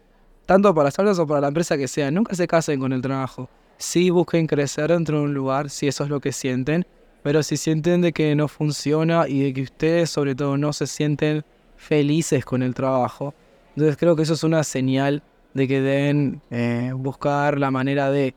[0.47, 3.49] tanto para startups o para la empresa que sea, nunca se casen con el trabajo.
[3.79, 6.87] Sí busquen crecer dentro de un lugar, si eso es lo que sienten,
[7.23, 10.87] pero si sienten de que no funciona y de que ustedes sobre todo no se
[10.87, 11.45] sienten
[11.77, 13.35] felices con el trabajo,
[13.71, 15.23] entonces creo que eso es una señal
[15.55, 18.35] de que deben eh, buscar la manera de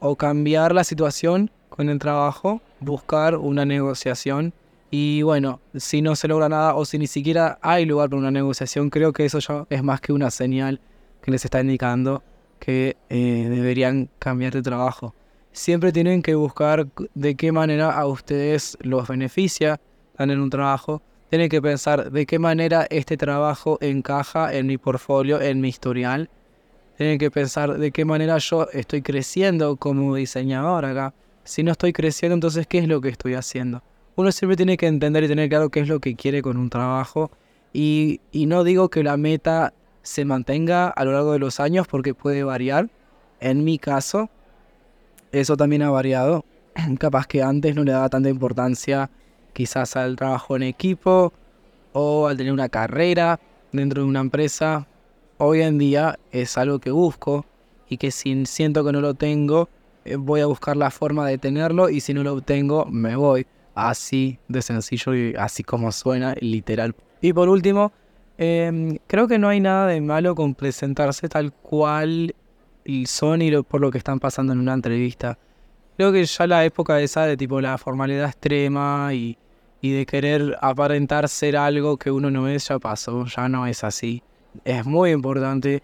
[0.00, 4.52] o cambiar la situación con el trabajo, buscar una negociación
[4.90, 8.30] y bueno, si no se logra nada o si ni siquiera hay lugar para una
[8.30, 10.80] negociación, creo que eso ya es más que una señal
[11.22, 12.22] que les está indicando
[12.58, 15.14] que eh, deberían cambiar de trabajo.
[15.52, 19.80] Siempre tienen que buscar de qué manera a ustedes los beneficia
[20.18, 21.02] en un trabajo.
[21.30, 26.30] Tienen que pensar de qué manera este trabajo encaja en mi portfolio, en mi historial.
[26.96, 31.12] Tienen que pensar de qué manera yo estoy creciendo como diseñador acá.
[31.44, 33.82] Si no estoy creciendo, entonces, ¿qué es lo que estoy haciendo?
[34.16, 36.70] Uno siempre tiene que entender y tener claro qué es lo que quiere con un
[36.70, 37.30] trabajo.
[37.74, 41.86] Y, y no digo que la meta se mantenga a lo largo de los años
[41.86, 42.88] porque puede variar.
[43.40, 44.30] En mi caso,
[45.32, 46.46] eso también ha variado.
[46.98, 49.10] Capaz que antes no le daba tanta importancia
[49.52, 51.32] quizás al trabajo en equipo
[51.92, 53.38] o al tener una carrera
[53.72, 54.86] dentro de una empresa.
[55.38, 57.44] Hoy en día es algo que busco
[57.88, 59.68] y que si siento que no lo tengo,
[60.06, 63.46] eh, voy a buscar la forma de tenerlo y si no lo obtengo, me voy.
[63.76, 66.96] Así de sencillo y así como suena, literal.
[67.20, 67.92] Y por último,
[68.38, 72.34] Em, creo que no hay nada de malo con presentarse tal cual
[73.06, 75.38] son y por lo que están pasando en una entrevista.
[75.96, 79.38] Creo que ya la época esa de tipo la formalidad extrema y,
[79.80, 83.82] y de querer aparentar ser algo que uno no es ya pasó, ya no es
[83.82, 84.22] así.
[84.64, 85.82] Es muy importante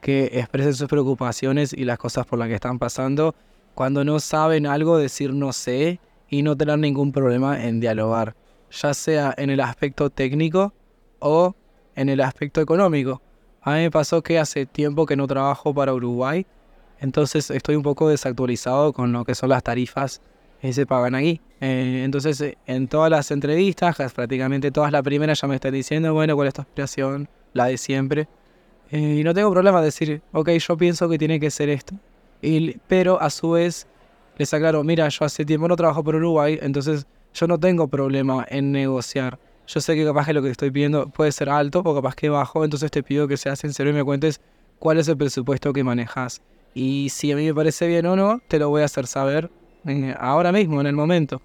[0.00, 3.34] que expresen sus preocupaciones y las cosas por las que están pasando.
[3.74, 5.98] Cuando no saben algo, decir no sé
[6.28, 8.34] y no tener ningún problema en dialogar,
[8.70, 10.72] ya sea en el aspecto técnico
[11.18, 11.54] o
[11.94, 13.22] en el aspecto económico.
[13.62, 16.46] A mí me pasó que hace tiempo que no trabajo para Uruguay,
[17.00, 20.20] entonces estoy un poco desactualizado con lo que son las tarifas
[20.60, 21.40] que se pagan aquí.
[21.60, 26.12] Eh, entonces, eh, en todas las entrevistas, prácticamente todas las primeras ya me están diciendo,
[26.14, 27.28] bueno, ¿cuál es tu aspiración?
[27.52, 28.28] La de siempre.
[28.90, 31.94] Eh, y no tengo problema de decir, ok, yo pienso que tiene que ser esto.
[32.42, 33.86] Y, pero a su vez,
[34.38, 38.46] les aclaro, mira, yo hace tiempo no trabajo por Uruguay, entonces yo no tengo problema
[38.48, 41.94] en negociar yo sé que capaz que lo que estoy pidiendo puede ser alto o
[41.94, 44.40] capaz que bajo, entonces te pido que seas sincero y me cuentes
[44.78, 46.40] cuál es el presupuesto que manejas.
[46.74, 49.50] Y si a mí me parece bien o no, te lo voy a hacer saber
[49.86, 51.42] eh, ahora mismo, en el momento.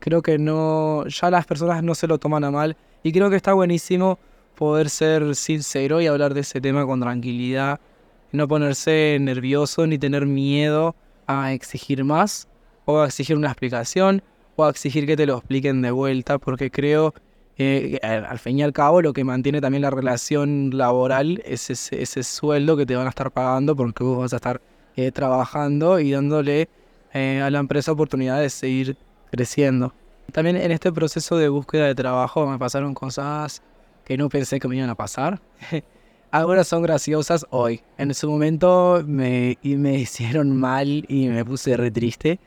[0.00, 3.36] Creo que no, ya las personas no se lo toman a mal y creo que
[3.36, 4.18] está buenísimo
[4.56, 7.78] poder ser sincero y hablar de ese tema con tranquilidad,
[8.32, 10.96] no ponerse nervioso ni tener miedo
[11.30, 12.48] a exigir más
[12.84, 14.22] o a exigir una explicación
[14.56, 17.14] o a exigir que te lo expliquen de vuelta, porque creo
[17.62, 22.22] eh, al fin y al cabo lo que mantiene también la relación laboral es ese,
[22.22, 24.62] sueldo que te van a estar pagando porque vos vas a estar
[24.96, 26.70] eh, trabajando y dándole
[27.12, 28.96] eh, a la empresa oportunidad de seguir
[29.30, 29.92] creciendo.
[30.32, 33.62] También en este proceso de búsqueda de trabajo me pasaron cosas
[34.04, 35.40] que no pensé que me iban a pasar.
[36.32, 37.80] Ahora son graciosas hoy.
[37.98, 42.38] En su momento me, me hicieron mal y me puse re triste.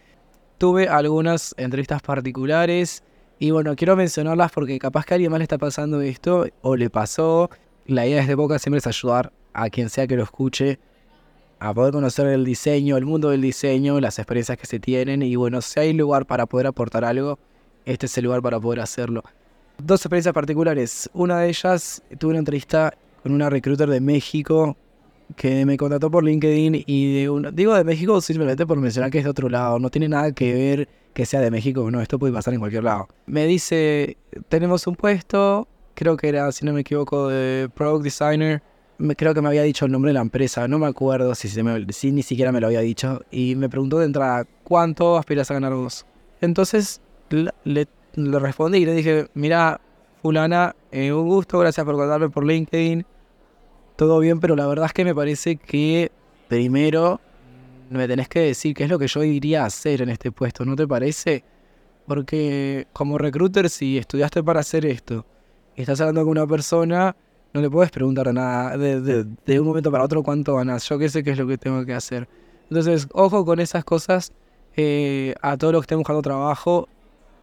[0.57, 3.03] Tuve algunas entrevistas particulares
[3.39, 6.77] y bueno, quiero mencionarlas porque capaz que a alguien más le está pasando esto o
[6.77, 7.49] le pasó.
[7.85, 10.79] La idea de este podcast siempre es ayudar a quien sea que lo escuche
[11.59, 15.35] a poder conocer el diseño, el mundo del diseño, las experiencias que se tienen y
[15.35, 17.37] bueno, si hay lugar para poder aportar algo,
[17.83, 19.23] este es el lugar para poder hacerlo.
[19.77, 21.09] Dos experiencias particulares.
[21.13, 22.93] Una de ellas, tuve una entrevista
[23.23, 24.77] con una recruiter de México
[25.35, 29.29] que me contactó por LinkedIn y digo de México simplemente por mencionar que es de
[29.29, 32.53] otro lado, no tiene nada que ver que sea de México, no, esto puede pasar
[32.53, 33.07] en cualquier lado.
[33.27, 34.17] Me dice,
[34.49, 38.63] tenemos un puesto, creo que era, si no me equivoco, de Product Designer,
[39.15, 42.23] creo que me había dicho el nombre de la empresa, no me acuerdo si ni
[42.23, 46.05] siquiera me lo había dicho, y me preguntó de entrada, ¿cuánto aspiras a ganar vos?
[46.41, 49.79] Entonces le, respondí y le dije, mira,
[50.21, 53.05] fulana, eh, un gusto, gracias por contarme por LinkedIn,
[53.95, 56.11] todo bien, pero la verdad es que me parece que
[56.47, 57.21] primero
[57.89, 60.65] me tenés que decir qué es lo que yo iría a hacer en este puesto,
[60.65, 61.43] ¿no te parece?
[62.07, 65.25] Porque como recruiter, si estudiaste para hacer esto
[65.75, 67.15] y estás hablando con una persona,
[67.53, 70.87] no le puedes preguntar nada de, un momento para otro cuánto ganas.
[70.89, 72.27] Yo qué sé qué es lo que tengo que hacer.
[72.69, 74.33] Entonces, ojo con esas cosas.
[74.75, 76.89] Eh, a todos los que estén buscando trabajo,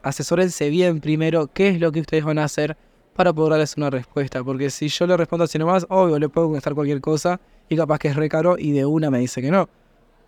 [0.02, 2.76] asesórense bien primero qué es lo que ustedes van a hacer
[3.20, 4.42] para poder darles una respuesta.
[4.42, 7.98] Porque si yo le respondo así nomás, obvio, le puedo contestar cualquier cosa y capaz
[7.98, 9.68] que es re caro y de una me dice que no.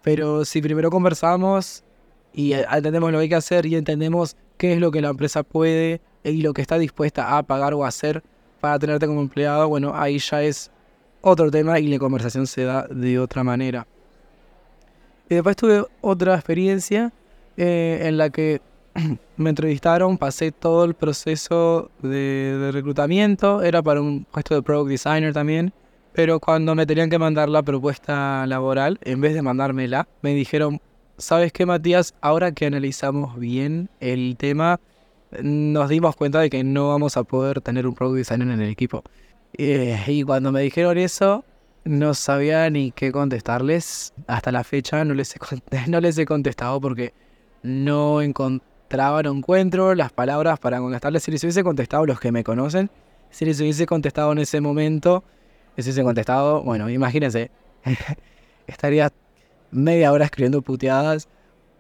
[0.03, 1.85] Pero si primero conversamos
[2.35, 5.43] y entendemos lo que hay que hacer y entendemos qué es lo que la empresa
[5.43, 8.23] puede y lo que está dispuesta a pagar o hacer
[8.61, 10.71] para tenerte como empleado, bueno, ahí ya es
[11.23, 13.87] otro tema y la conversación se da de otra manera.
[15.31, 17.11] Y después tuve otra experiencia
[17.57, 18.61] eh, en la que
[19.37, 25.33] me entrevistaron, pasé todo el proceso de, reclutamiento, era para un puesto de product designer
[25.33, 25.73] también,
[26.13, 30.81] pero cuando me tenían que mandar la propuesta laboral, en vez de mandármela, me dijeron,
[31.17, 32.15] ¿sabes qué, Matías?
[32.21, 34.79] Ahora que analizamos bien el tema,
[35.43, 38.71] nos dimos cuenta de que no vamos a poder tener un product designer en el
[38.71, 39.03] equipo.
[39.55, 41.45] Eh, y cuando me dijeron eso,
[41.85, 44.13] no sabía ni qué contestarles.
[44.27, 45.39] Hasta la fecha no les he,
[45.89, 47.15] no les he contestado porque
[47.63, 48.21] no
[48.93, 51.23] encontraba, no encuentro las palabras para contestarles.
[51.23, 52.91] Si les hubiese contestado los que me conocen,
[53.31, 55.25] si les hubiese contestado en ese momento,
[55.77, 57.51] les hubiese contestado, bueno, imagínense,
[58.67, 59.11] estaría
[59.71, 61.29] media hora escribiendo puteadas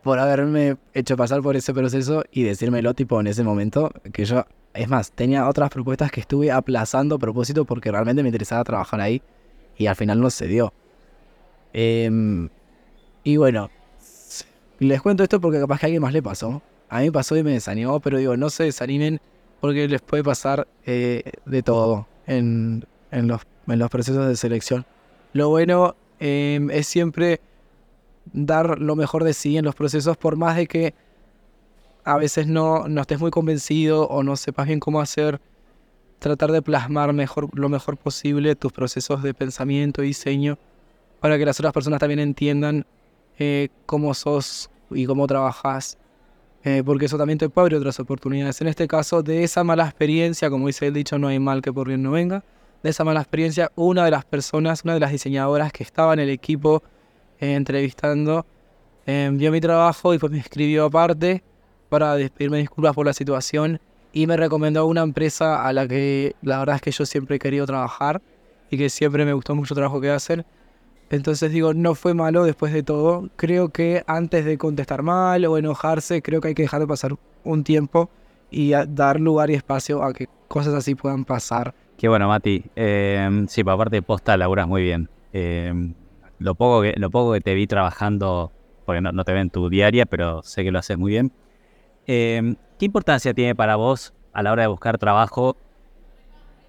[0.03, 4.47] por haberme hecho pasar por ese proceso y decírmelo tipo en ese momento que yo,
[4.73, 9.03] es más, tenía otras propuestas que estuve aplazando a propósito porque realmente me interesaba trabajar
[9.03, 9.21] ahí
[9.77, 10.73] y al final no se dio.
[11.75, 12.49] Em,
[13.23, 13.71] y bueno,
[14.79, 16.63] les cuento esto porque capaz que a alguien más le pasó.
[16.93, 19.19] A mí pasó y me desanimó, pero digo, no se desanimen
[19.63, 24.85] porque les puede pasar eh, de todo en, en, los, en los procesos de selección.
[25.33, 27.41] Lo bueno em, es siempre
[28.35, 30.95] dar lo mejor de sí en los procesos, por más de que
[32.05, 35.41] a veces no, no estés muy convencido o no sepas bien cómo hacer,
[36.19, 40.59] tratar de plasmar mejor, lo mejor posible tus procesos de pensamiento y diseño
[41.21, 42.85] para que las otras personas también entiendan
[43.39, 45.97] eh, cómo sos y cómo trabajas,
[46.65, 48.61] eh, porque eso también te puede abrir otras oportunidades.
[48.61, 51.73] En este caso, de esa mala experiencia, como dice el dicho, no hay mal que
[51.73, 52.45] por bien no venga,
[52.83, 56.21] de esa mala experiencia, una de las personas, una de las diseñadoras que estaba en
[56.21, 56.83] el equipo
[57.41, 58.47] eh, entrevistando,
[59.07, 61.43] eh, vio mi trabajo y pues me escribió aparte
[61.89, 63.81] para pedirme disculpas por la situación
[64.13, 67.39] y me recomendó una empresa a la que la verdad es que yo siempre he
[67.39, 68.23] querido trabajar
[68.71, 70.45] y que siempre me gustó mucho el trabajo que hacen.
[71.13, 73.29] Entonces digo, no fue malo después de todo.
[73.37, 77.17] Creo que antes de contestar mal o enojarse, creo que hay que dejar de pasar
[77.45, 78.09] un tiempo
[78.51, 81.75] y dar lugar y espacio a que cosas así puedan pasar.
[81.99, 82.65] Qué bueno, Mati.
[82.77, 85.11] Eh, sí, por aparte de posta laburas muy bien.
[85.35, 85.93] Eh,
[86.39, 88.51] lo poco que, lo poco que te vi trabajando,
[88.87, 91.31] porque no, te ven tu diaria, pero sé que lo haces muy bien.
[92.07, 95.59] Em, ¿Qué importancia tiene para vos a la hora de buscar trabajo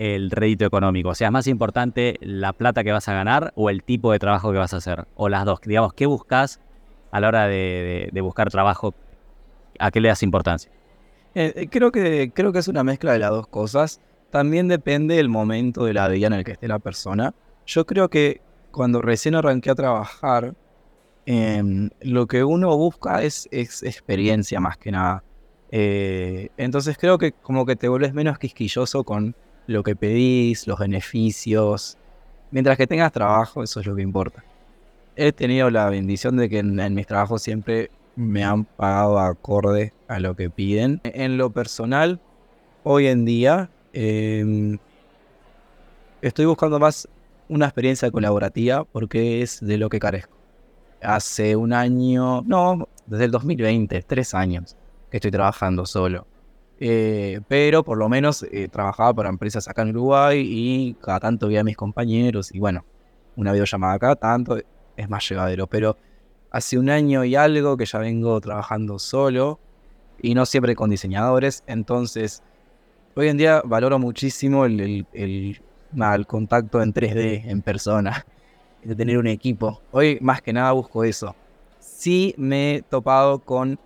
[0.03, 1.09] el rédito económico?
[1.09, 4.19] O sea, ¿es más importante la plata que vas a ganar o el tipo de
[4.19, 5.05] trabajo que vas a hacer?
[5.15, 5.61] O las dos.
[5.61, 6.59] Digamos, ¿qué buscas
[7.11, 8.93] a la hora de, buscar trabajo?
[9.79, 10.71] ¿A qué le das importancia?
[11.35, 14.01] Eh, eh, creo, que, creo que es una mezcla de las dos cosas.
[14.29, 17.33] También depende del momento de la vida en el que esté la persona.
[17.65, 20.55] Yo creo que cuando recién arranqué a trabajar,
[21.25, 25.23] em, lo que uno busca es, experiencia más que nada.
[25.71, 29.35] Eh, entonces creo que como que te vuelves menos quisquilloso con
[29.67, 31.97] lo que pedís, los beneficios.
[32.51, 34.43] Mientras que tengas trabajo, eso es lo que importa.
[35.15, 40.19] He tenido la bendición de que en, mis trabajos siempre me han pagado acorde a
[40.19, 41.01] lo que piden.
[41.03, 42.19] En lo personal,
[42.83, 44.77] hoy en día, em,
[46.21, 47.07] estoy buscando más
[47.49, 50.37] una experiencia colaborativa porque es de lo que carezco.
[51.01, 54.75] Hace un año, no, desde el 2020, tres años
[55.11, 56.25] que estoy trabajando solo.
[56.85, 61.47] Eh, pero por lo menos eh, trabajaba para empresas acá en Uruguay y cada tanto
[61.47, 62.83] veía a mis compañeros y bueno,
[63.37, 64.57] una videollamada acá tanto
[64.97, 65.67] es más llevadero.
[65.67, 65.95] Pero
[66.51, 69.59] hace un año y algo que ya vengo trabajando solo
[70.21, 72.43] y no siempre con diseñadores, entonces
[73.15, 75.07] hoy en día valoro muchísimo el
[75.95, 78.25] el contacto en 3D, en persona,
[78.83, 79.81] de tener un equipo.
[79.91, 81.35] Hoy más que nada busco eso.
[81.79, 83.79] Sí me he topado con,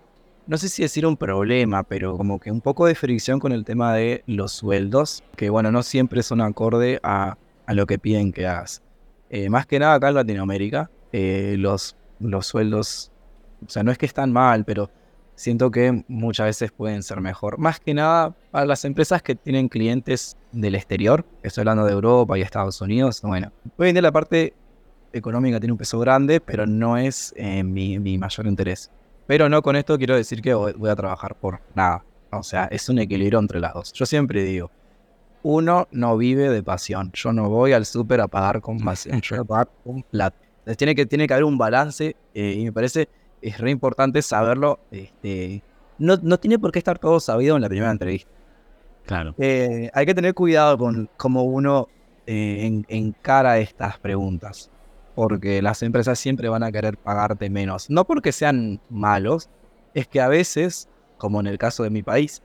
[0.48, 3.66] no sé si decir un problema, pero como que un poco de fricción con el
[3.66, 7.36] tema de los sueldos, que bueno, no siempre son acorde a,
[7.68, 8.82] lo que piden que hagas.
[9.28, 13.12] Eh, más que nada acá en Latinoamérica, eh, los, los sueldos,
[13.66, 14.90] o sea, no es que están mal, pero
[15.34, 17.58] siento que muchas veces pueden ser mejor.
[17.58, 22.38] Más que nada para las empresas que tienen clientes del exterior, estoy hablando de Europa
[22.38, 24.54] y Estados Unidos, bueno, hoy en día la parte
[25.12, 28.90] económica tiene un peso grande, pero no es eh, mi, mayor interés.
[29.28, 32.02] Pero no con esto quiero decir que voy a trabajar por nada.
[32.32, 33.92] O sea, es un equilibrio entre las dos.
[33.92, 34.70] Yo siempre digo,
[35.42, 37.10] uno no vive de pasión.
[37.12, 40.38] Yo no voy al súper a pagar con pasión, yo voy a pagar con plata.
[40.60, 43.10] Entonces tiene que, tiene que haber un balance eh, y me parece
[43.42, 44.80] es re importante saberlo.
[44.90, 45.62] Este,
[45.98, 48.30] no, no, tiene por qué estar todo sabido en la primera entrevista.
[49.04, 49.34] Claro.
[49.36, 51.88] Eh, hay que tener cuidado con cómo uno
[52.26, 54.70] eh, encara estas preguntas.
[55.18, 57.90] Porque las empresas siempre van a querer pagarte menos.
[57.90, 59.50] No porque sean malos,
[59.92, 62.40] es que a veces, como en el caso de mi país,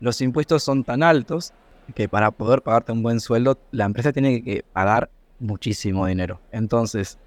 [0.00, 1.54] los impuestos son tan altos
[1.94, 6.42] que para poder pagarte un buen sueldo, la empresa tiene que pagar muchísimo dinero.
[6.52, 7.18] Entonces,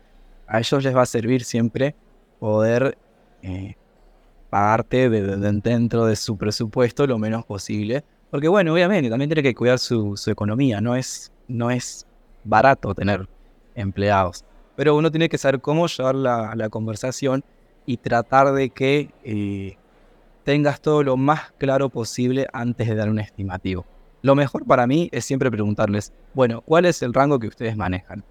[0.45, 1.95] a ellos les va a servir siempre
[2.39, 2.95] poder
[3.41, 3.75] eh,
[4.51, 8.03] pagarte dentro de su presupuesto lo menos posible.
[8.29, 12.05] Porque bueno, obviamente también tiene que cuidar su, economía, no es, no es
[12.43, 13.27] barato tener
[13.73, 14.45] empleados.
[14.75, 17.43] Pero uno tiene que saber cómo llevar la, la conversación
[17.85, 19.77] y tratar de que eh,
[20.43, 23.85] tengas todo lo más claro posible antes de dar un estimativo.
[24.21, 28.23] Lo mejor para mí es siempre preguntarles, bueno, ¿cuál es el rango que ustedes manejan?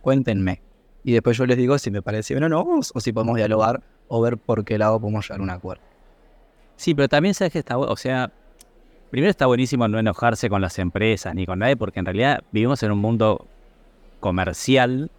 [0.00, 0.62] Cuéntenme.
[1.02, 3.82] Y después yo les digo si me parece bien o no, o si podemos dialogar
[4.08, 5.82] o ver por qué lado podemos llegar a un acuerdo.
[6.76, 8.32] Sí, pero también sabes que está, o sea,
[9.10, 12.82] primero está buenísimo no enojarse con las empresas ni con nadie, porque en realidad vivimos
[12.82, 13.46] en un mundo
[14.20, 15.10] comercial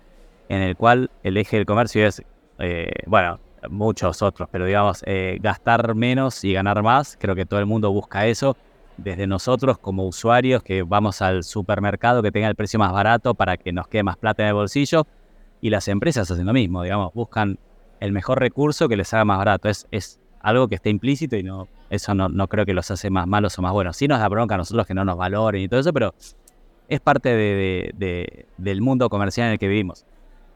[0.52, 2.22] en el cual el eje del comercio es,
[2.60, 7.62] eh, bueno, muchos otros, pero digamos, eh, gastar menos y ganar más, creo que todo
[7.62, 8.58] el mundo busca eso,
[8.98, 13.56] desde nosotros como usuarios que vamos al supermercado que tenga el precio más barato para
[13.56, 15.08] que nos quede más plata en el bolsillo,
[15.62, 17.58] y las empresas hacen lo mismo, digamos, buscan
[18.02, 21.44] el mejor recurso que les haga más barato, es, es algo que está implícito y
[21.44, 23.98] no eso no, no creo que los hace más malos o más buenos.
[23.98, 26.16] Sí nos da bronca a nosotros que no nos valoren y todo eso, pero
[26.88, 30.06] es parte de, del mundo comercial en el que vivimos.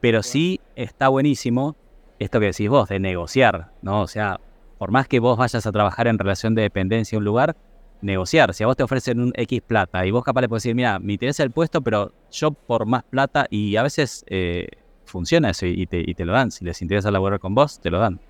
[0.06, 1.74] Pero sí está buenísimo
[2.20, 4.02] esto que decís vos, de negociar, ¿no?
[4.02, 4.38] O sea,
[4.78, 7.56] por más que vos vayas a trabajar en relación de dependencia en un lugar,
[8.02, 8.54] negociar.
[8.54, 11.00] Si a vos te ofrecen un X plata y vos capaz le puedes decir, mira,
[11.00, 14.68] me interesa el puesto, pero yo por más plata, y a veces eh,
[15.06, 16.52] funciona eso y te, y te, lo dan.
[16.52, 18.20] Si les interesa laborar con vos, te lo dan,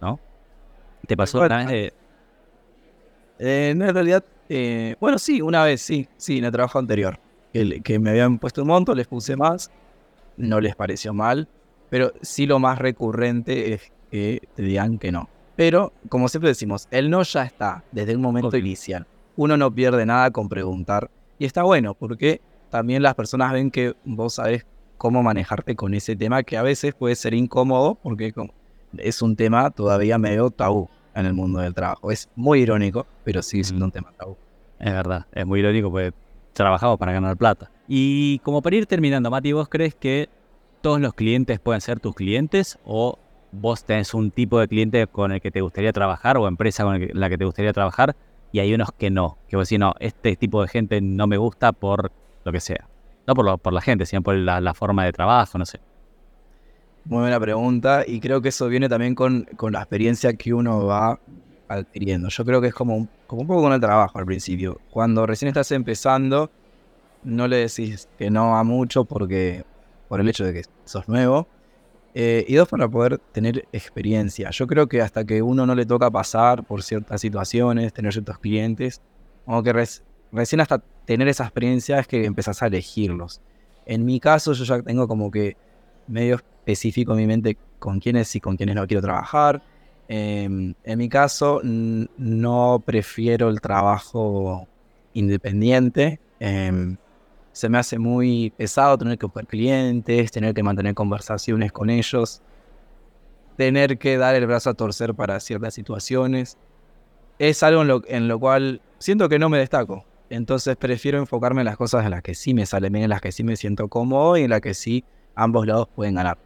[0.00, 0.18] ¿no?
[1.06, 1.92] ¿Te pasó una vez
[3.40, 7.20] eh, en realidad, eh, bueno, sí, una vez, sí, sí, en el trabajo anterior.
[7.52, 9.70] Que, que me habían puesto un monto, les puse más,
[10.36, 11.48] no les pareció mal,
[11.90, 15.28] pero sí lo más recurrente es que te digan que no.
[15.56, 19.06] Pero, como siempre decimos, el no ya está desde el momento inicial.
[19.36, 21.10] Uno no pierde nada con preguntar.
[21.38, 24.66] Y está bueno, porque también las personas ven que vos sabés
[24.96, 28.32] cómo manejarte con ese tema, que a veces puede ser incómodo, porque
[28.98, 32.10] es un tema todavía medio tabú en el mundo del trabajo.
[32.10, 34.36] Es muy irónico, pero sigue siendo un tema tabú.
[34.78, 36.12] Es verdad, es muy irónico porque
[36.52, 37.70] trabajamos para ganar plata.
[37.86, 40.28] Y como para ir terminando, Mati, ¿vos crees que
[40.80, 43.18] todos los clientes pueden ser tus clientes o
[43.52, 47.00] vos tenés un tipo de cliente con el que te gustaría trabajar o empresa con
[47.12, 48.16] la que te gustaría trabajar
[48.52, 51.36] y hay unos que no, que vos decís, no, este tipo de gente no me
[51.36, 52.12] gusta por
[52.44, 52.88] lo que sea.
[53.26, 55.80] No por, lo, por la gente, sino por la forma de trabajo, no sé.
[57.06, 61.20] Muy buena pregunta y creo que eso viene también con, la experiencia que uno va
[61.68, 62.30] adquiriendo.
[62.30, 64.80] Yo creo que es como, como un poco con el trabajo al principio.
[64.90, 66.50] Cuando recién estás empezando,
[67.24, 69.64] no le decís que no a mucho porque
[70.08, 71.48] por el hecho de que sos nuevo.
[72.16, 74.50] Eh, y dos, para poder tener experiencia.
[74.50, 78.38] Yo creo que hasta que uno no le toca pasar por ciertas situaciones, tener ciertos
[78.38, 79.02] clientes,
[79.44, 79.72] como que
[80.30, 83.40] recién hasta tener esa experiencia es que empezás a elegirlos.
[83.84, 85.56] En mi caso, yo ya tengo como que
[86.06, 89.62] medio específico en mi mente con quiénes y con quiénes no quiero trabajar.
[90.06, 94.68] Em, en mi caso, no prefiero el trabajo
[95.14, 96.20] independiente.
[96.38, 96.96] Em,
[97.54, 102.42] se me hace muy pesado tener que buscar clientes, tener que mantener conversaciones con ellos,
[103.56, 106.58] tener que dar el brazo a torcer para ciertas situaciones.
[107.38, 110.04] Es algo en lo, cual siento que no me destaco.
[110.30, 113.20] Entonces prefiero enfocarme en las cosas en las que sí me sale bien, en las
[113.20, 115.04] que sí me siento cómodo y en las que sí
[115.36, 116.38] ambos lados pueden ganar.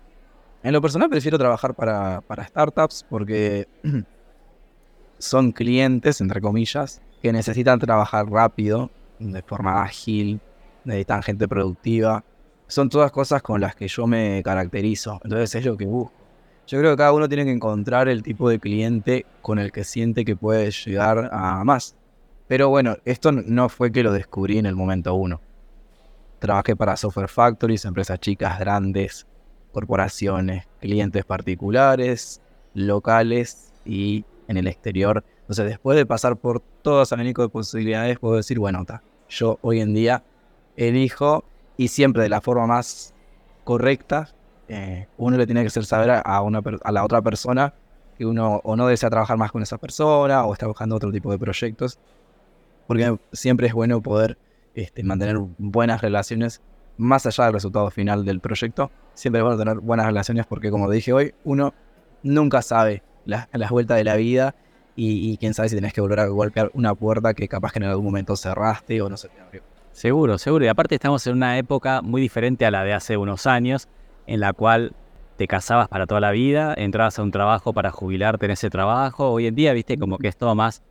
[0.62, 3.66] En lo personal prefiero trabajar para, startups porque
[5.18, 10.38] son clientes, entre comillas, que necesitan trabajar rápido, de forma ágil,
[10.88, 12.24] necesitan gente productiva.
[12.66, 15.20] Son todas cosas con las que yo me caracterizo.
[15.22, 16.12] Entonces es lo que busco.
[16.66, 19.84] Yo creo que cada uno tiene que encontrar el tipo de cliente con el que
[19.84, 21.96] siente que puede llegar a más.
[22.46, 25.40] Pero bueno, esto no fue que lo descubrí en el momento uno.
[26.40, 29.26] Trabajé para software factories, empresas chicas, grandes,
[29.72, 32.40] corporaciones, clientes particulares,
[32.74, 35.24] locales y en el exterior.
[35.40, 38.84] Entonces, después de pasar por todo ese abanico de posibilidades, puedo decir, bueno,
[39.28, 40.22] yo hoy en día
[40.78, 41.44] elijo
[41.76, 43.12] y siempre de la forma más
[43.64, 44.28] correcta,
[44.68, 47.74] eh, uno le tiene que hacer saber a, una, a la otra persona
[48.16, 51.30] que uno o no desea trabajar más con esa persona o está buscando otro tipo
[51.30, 51.98] de proyectos.
[52.86, 54.38] Porque siempre es bueno poder
[54.74, 56.62] este, mantener buenas relaciones
[56.96, 58.90] más allá del resultado final del proyecto.
[59.14, 61.74] Siempre es bueno tener buenas relaciones porque, como dije hoy, uno
[62.22, 64.54] nunca sabe las, vueltas de la vida
[64.96, 67.84] y, quién sabe si tenés que volver a golpear una puerta que capaz que en
[67.84, 69.62] algún momento cerraste o no se te abrió.
[69.98, 70.64] Seguro, seguro.
[70.64, 73.88] Y aparte estamos en una época muy diferente a la de hace unos años,
[74.28, 74.92] en la cual
[75.36, 79.32] te casabas para toda la vida, entrabas a un trabajo para jubilarte en ese trabajo.
[79.32, 80.84] Hoy en día, viste, como que es todo más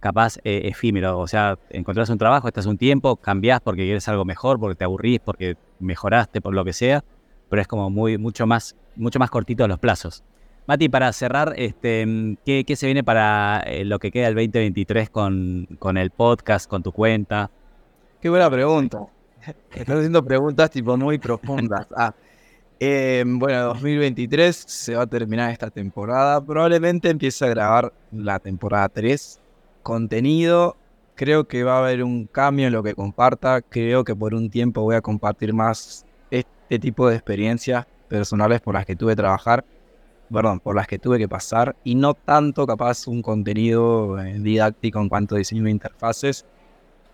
[0.00, 1.20] capaz eh, efímero.
[1.20, 4.82] O sea, encontrás un trabajo, estás un tiempo, cambiás porque quieres algo mejor, porque te
[4.82, 7.04] aburrís, porque mejoraste, por lo que sea,
[7.48, 10.24] pero es como muy, mucho más, mucho más cortito los plazos.
[10.66, 15.68] Mati, para cerrar, este, ¿qué, se viene para eh, lo que queda el 2023 con,
[15.78, 17.52] con el podcast, con tu cuenta?
[18.20, 19.06] Qué buena pregunta.
[19.72, 21.86] Estás haciendo preguntas tipo muy profundas.
[21.96, 22.14] Ah,
[22.80, 26.40] Eh, bueno, 2023 se va a terminar esta temporada.
[26.40, 29.40] Probablemente empiece a grabar la temporada 3.
[29.82, 30.76] Contenido,
[31.16, 33.62] creo que va a haber un cambio en lo que comparta.
[33.62, 38.74] Creo que por un tiempo voy a compartir más este tipo de experiencias personales por
[38.74, 39.64] las que tuve que trabajar.
[40.32, 41.74] Perdón, por las que tuve que pasar.
[41.82, 46.44] Y no tanto capaz un contenido eh, didáctico en cuanto a diseño de interfaces.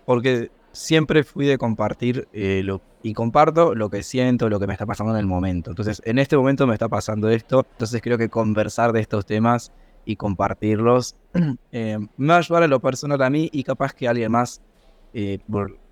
[0.05, 2.65] Porque siempre fui de compartir eh,
[3.01, 5.71] y comparto lo que siento, lo que me está pasando en el momento.
[5.71, 9.71] Entonces, en este momento me está pasando esto, entonces creo que conversar de estos temas
[10.05, 11.15] y compartirlos
[11.71, 14.61] eh, me va a ayudar a lo personal a mí y capaz que alguien más
[15.13, 15.39] eh,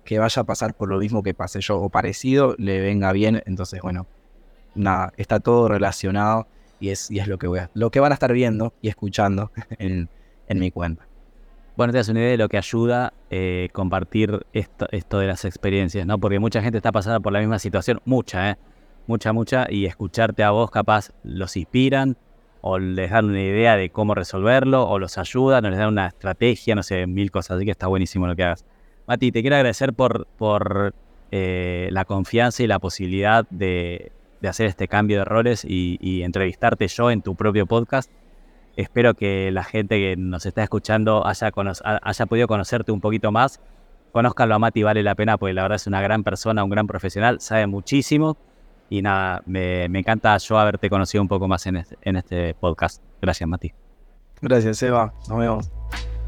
[0.04, 3.42] que vaya a pasar por lo mismo que pasé yo o parecido le venga bien.
[3.46, 4.06] Entonces, bueno,
[4.74, 6.46] nada, está todo relacionado
[6.78, 8.88] y es, y es lo, que voy a, lo que van a estar viendo y
[8.88, 10.08] escuchando en,
[10.46, 11.06] en mi cuenta.
[11.76, 16.06] Bueno, te das una idea de lo que ayuda eh, compartir esto, de las experiencias,
[16.06, 16.18] ¿no?
[16.18, 18.56] Porque mucha gente está pasando por la misma situación, mucha, ¿eh?
[19.08, 22.16] Mucha, mucha, y escucharte a vos capaz los inspiran
[22.60, 26.06] o les dan una idea de cómo resolverlo o los ayudan o les dan una
[26.06, 28.64] estrategia, no sé, mil cosas, así que está buenísimo lo que hagas.
[29.08, 30.94] Mati, te quiero agradecer por, por
[31.32, 36.86] eh, la confianza y la posibilidad de, de, hacer este cambio de roles y entrevistarte
[36.86, 38.10] yo en tu propio podcast.
[38.76, 41.52] Espero que la gente que nos está escuchando haya,
[42.02, 43.60] haya podido conocerte un poquito más.
[44.12, 46.86] Conozcanlo a Mati, vale la pena, porque la verdad es una gran persona, un gran
[46.86, 48.36] profesional, sabe muchísimo.
[48.90, 53.02] Y nada, me, encanta yo haberte conocido un poco más en este, en este podcast.
[53.20, 53.72] Gracias, Mati.
[54.40, 55.12] Gracias, Eva.
[55.28, 55.70] Nos vemos.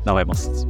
[0.05, 0.67] Nos vemos.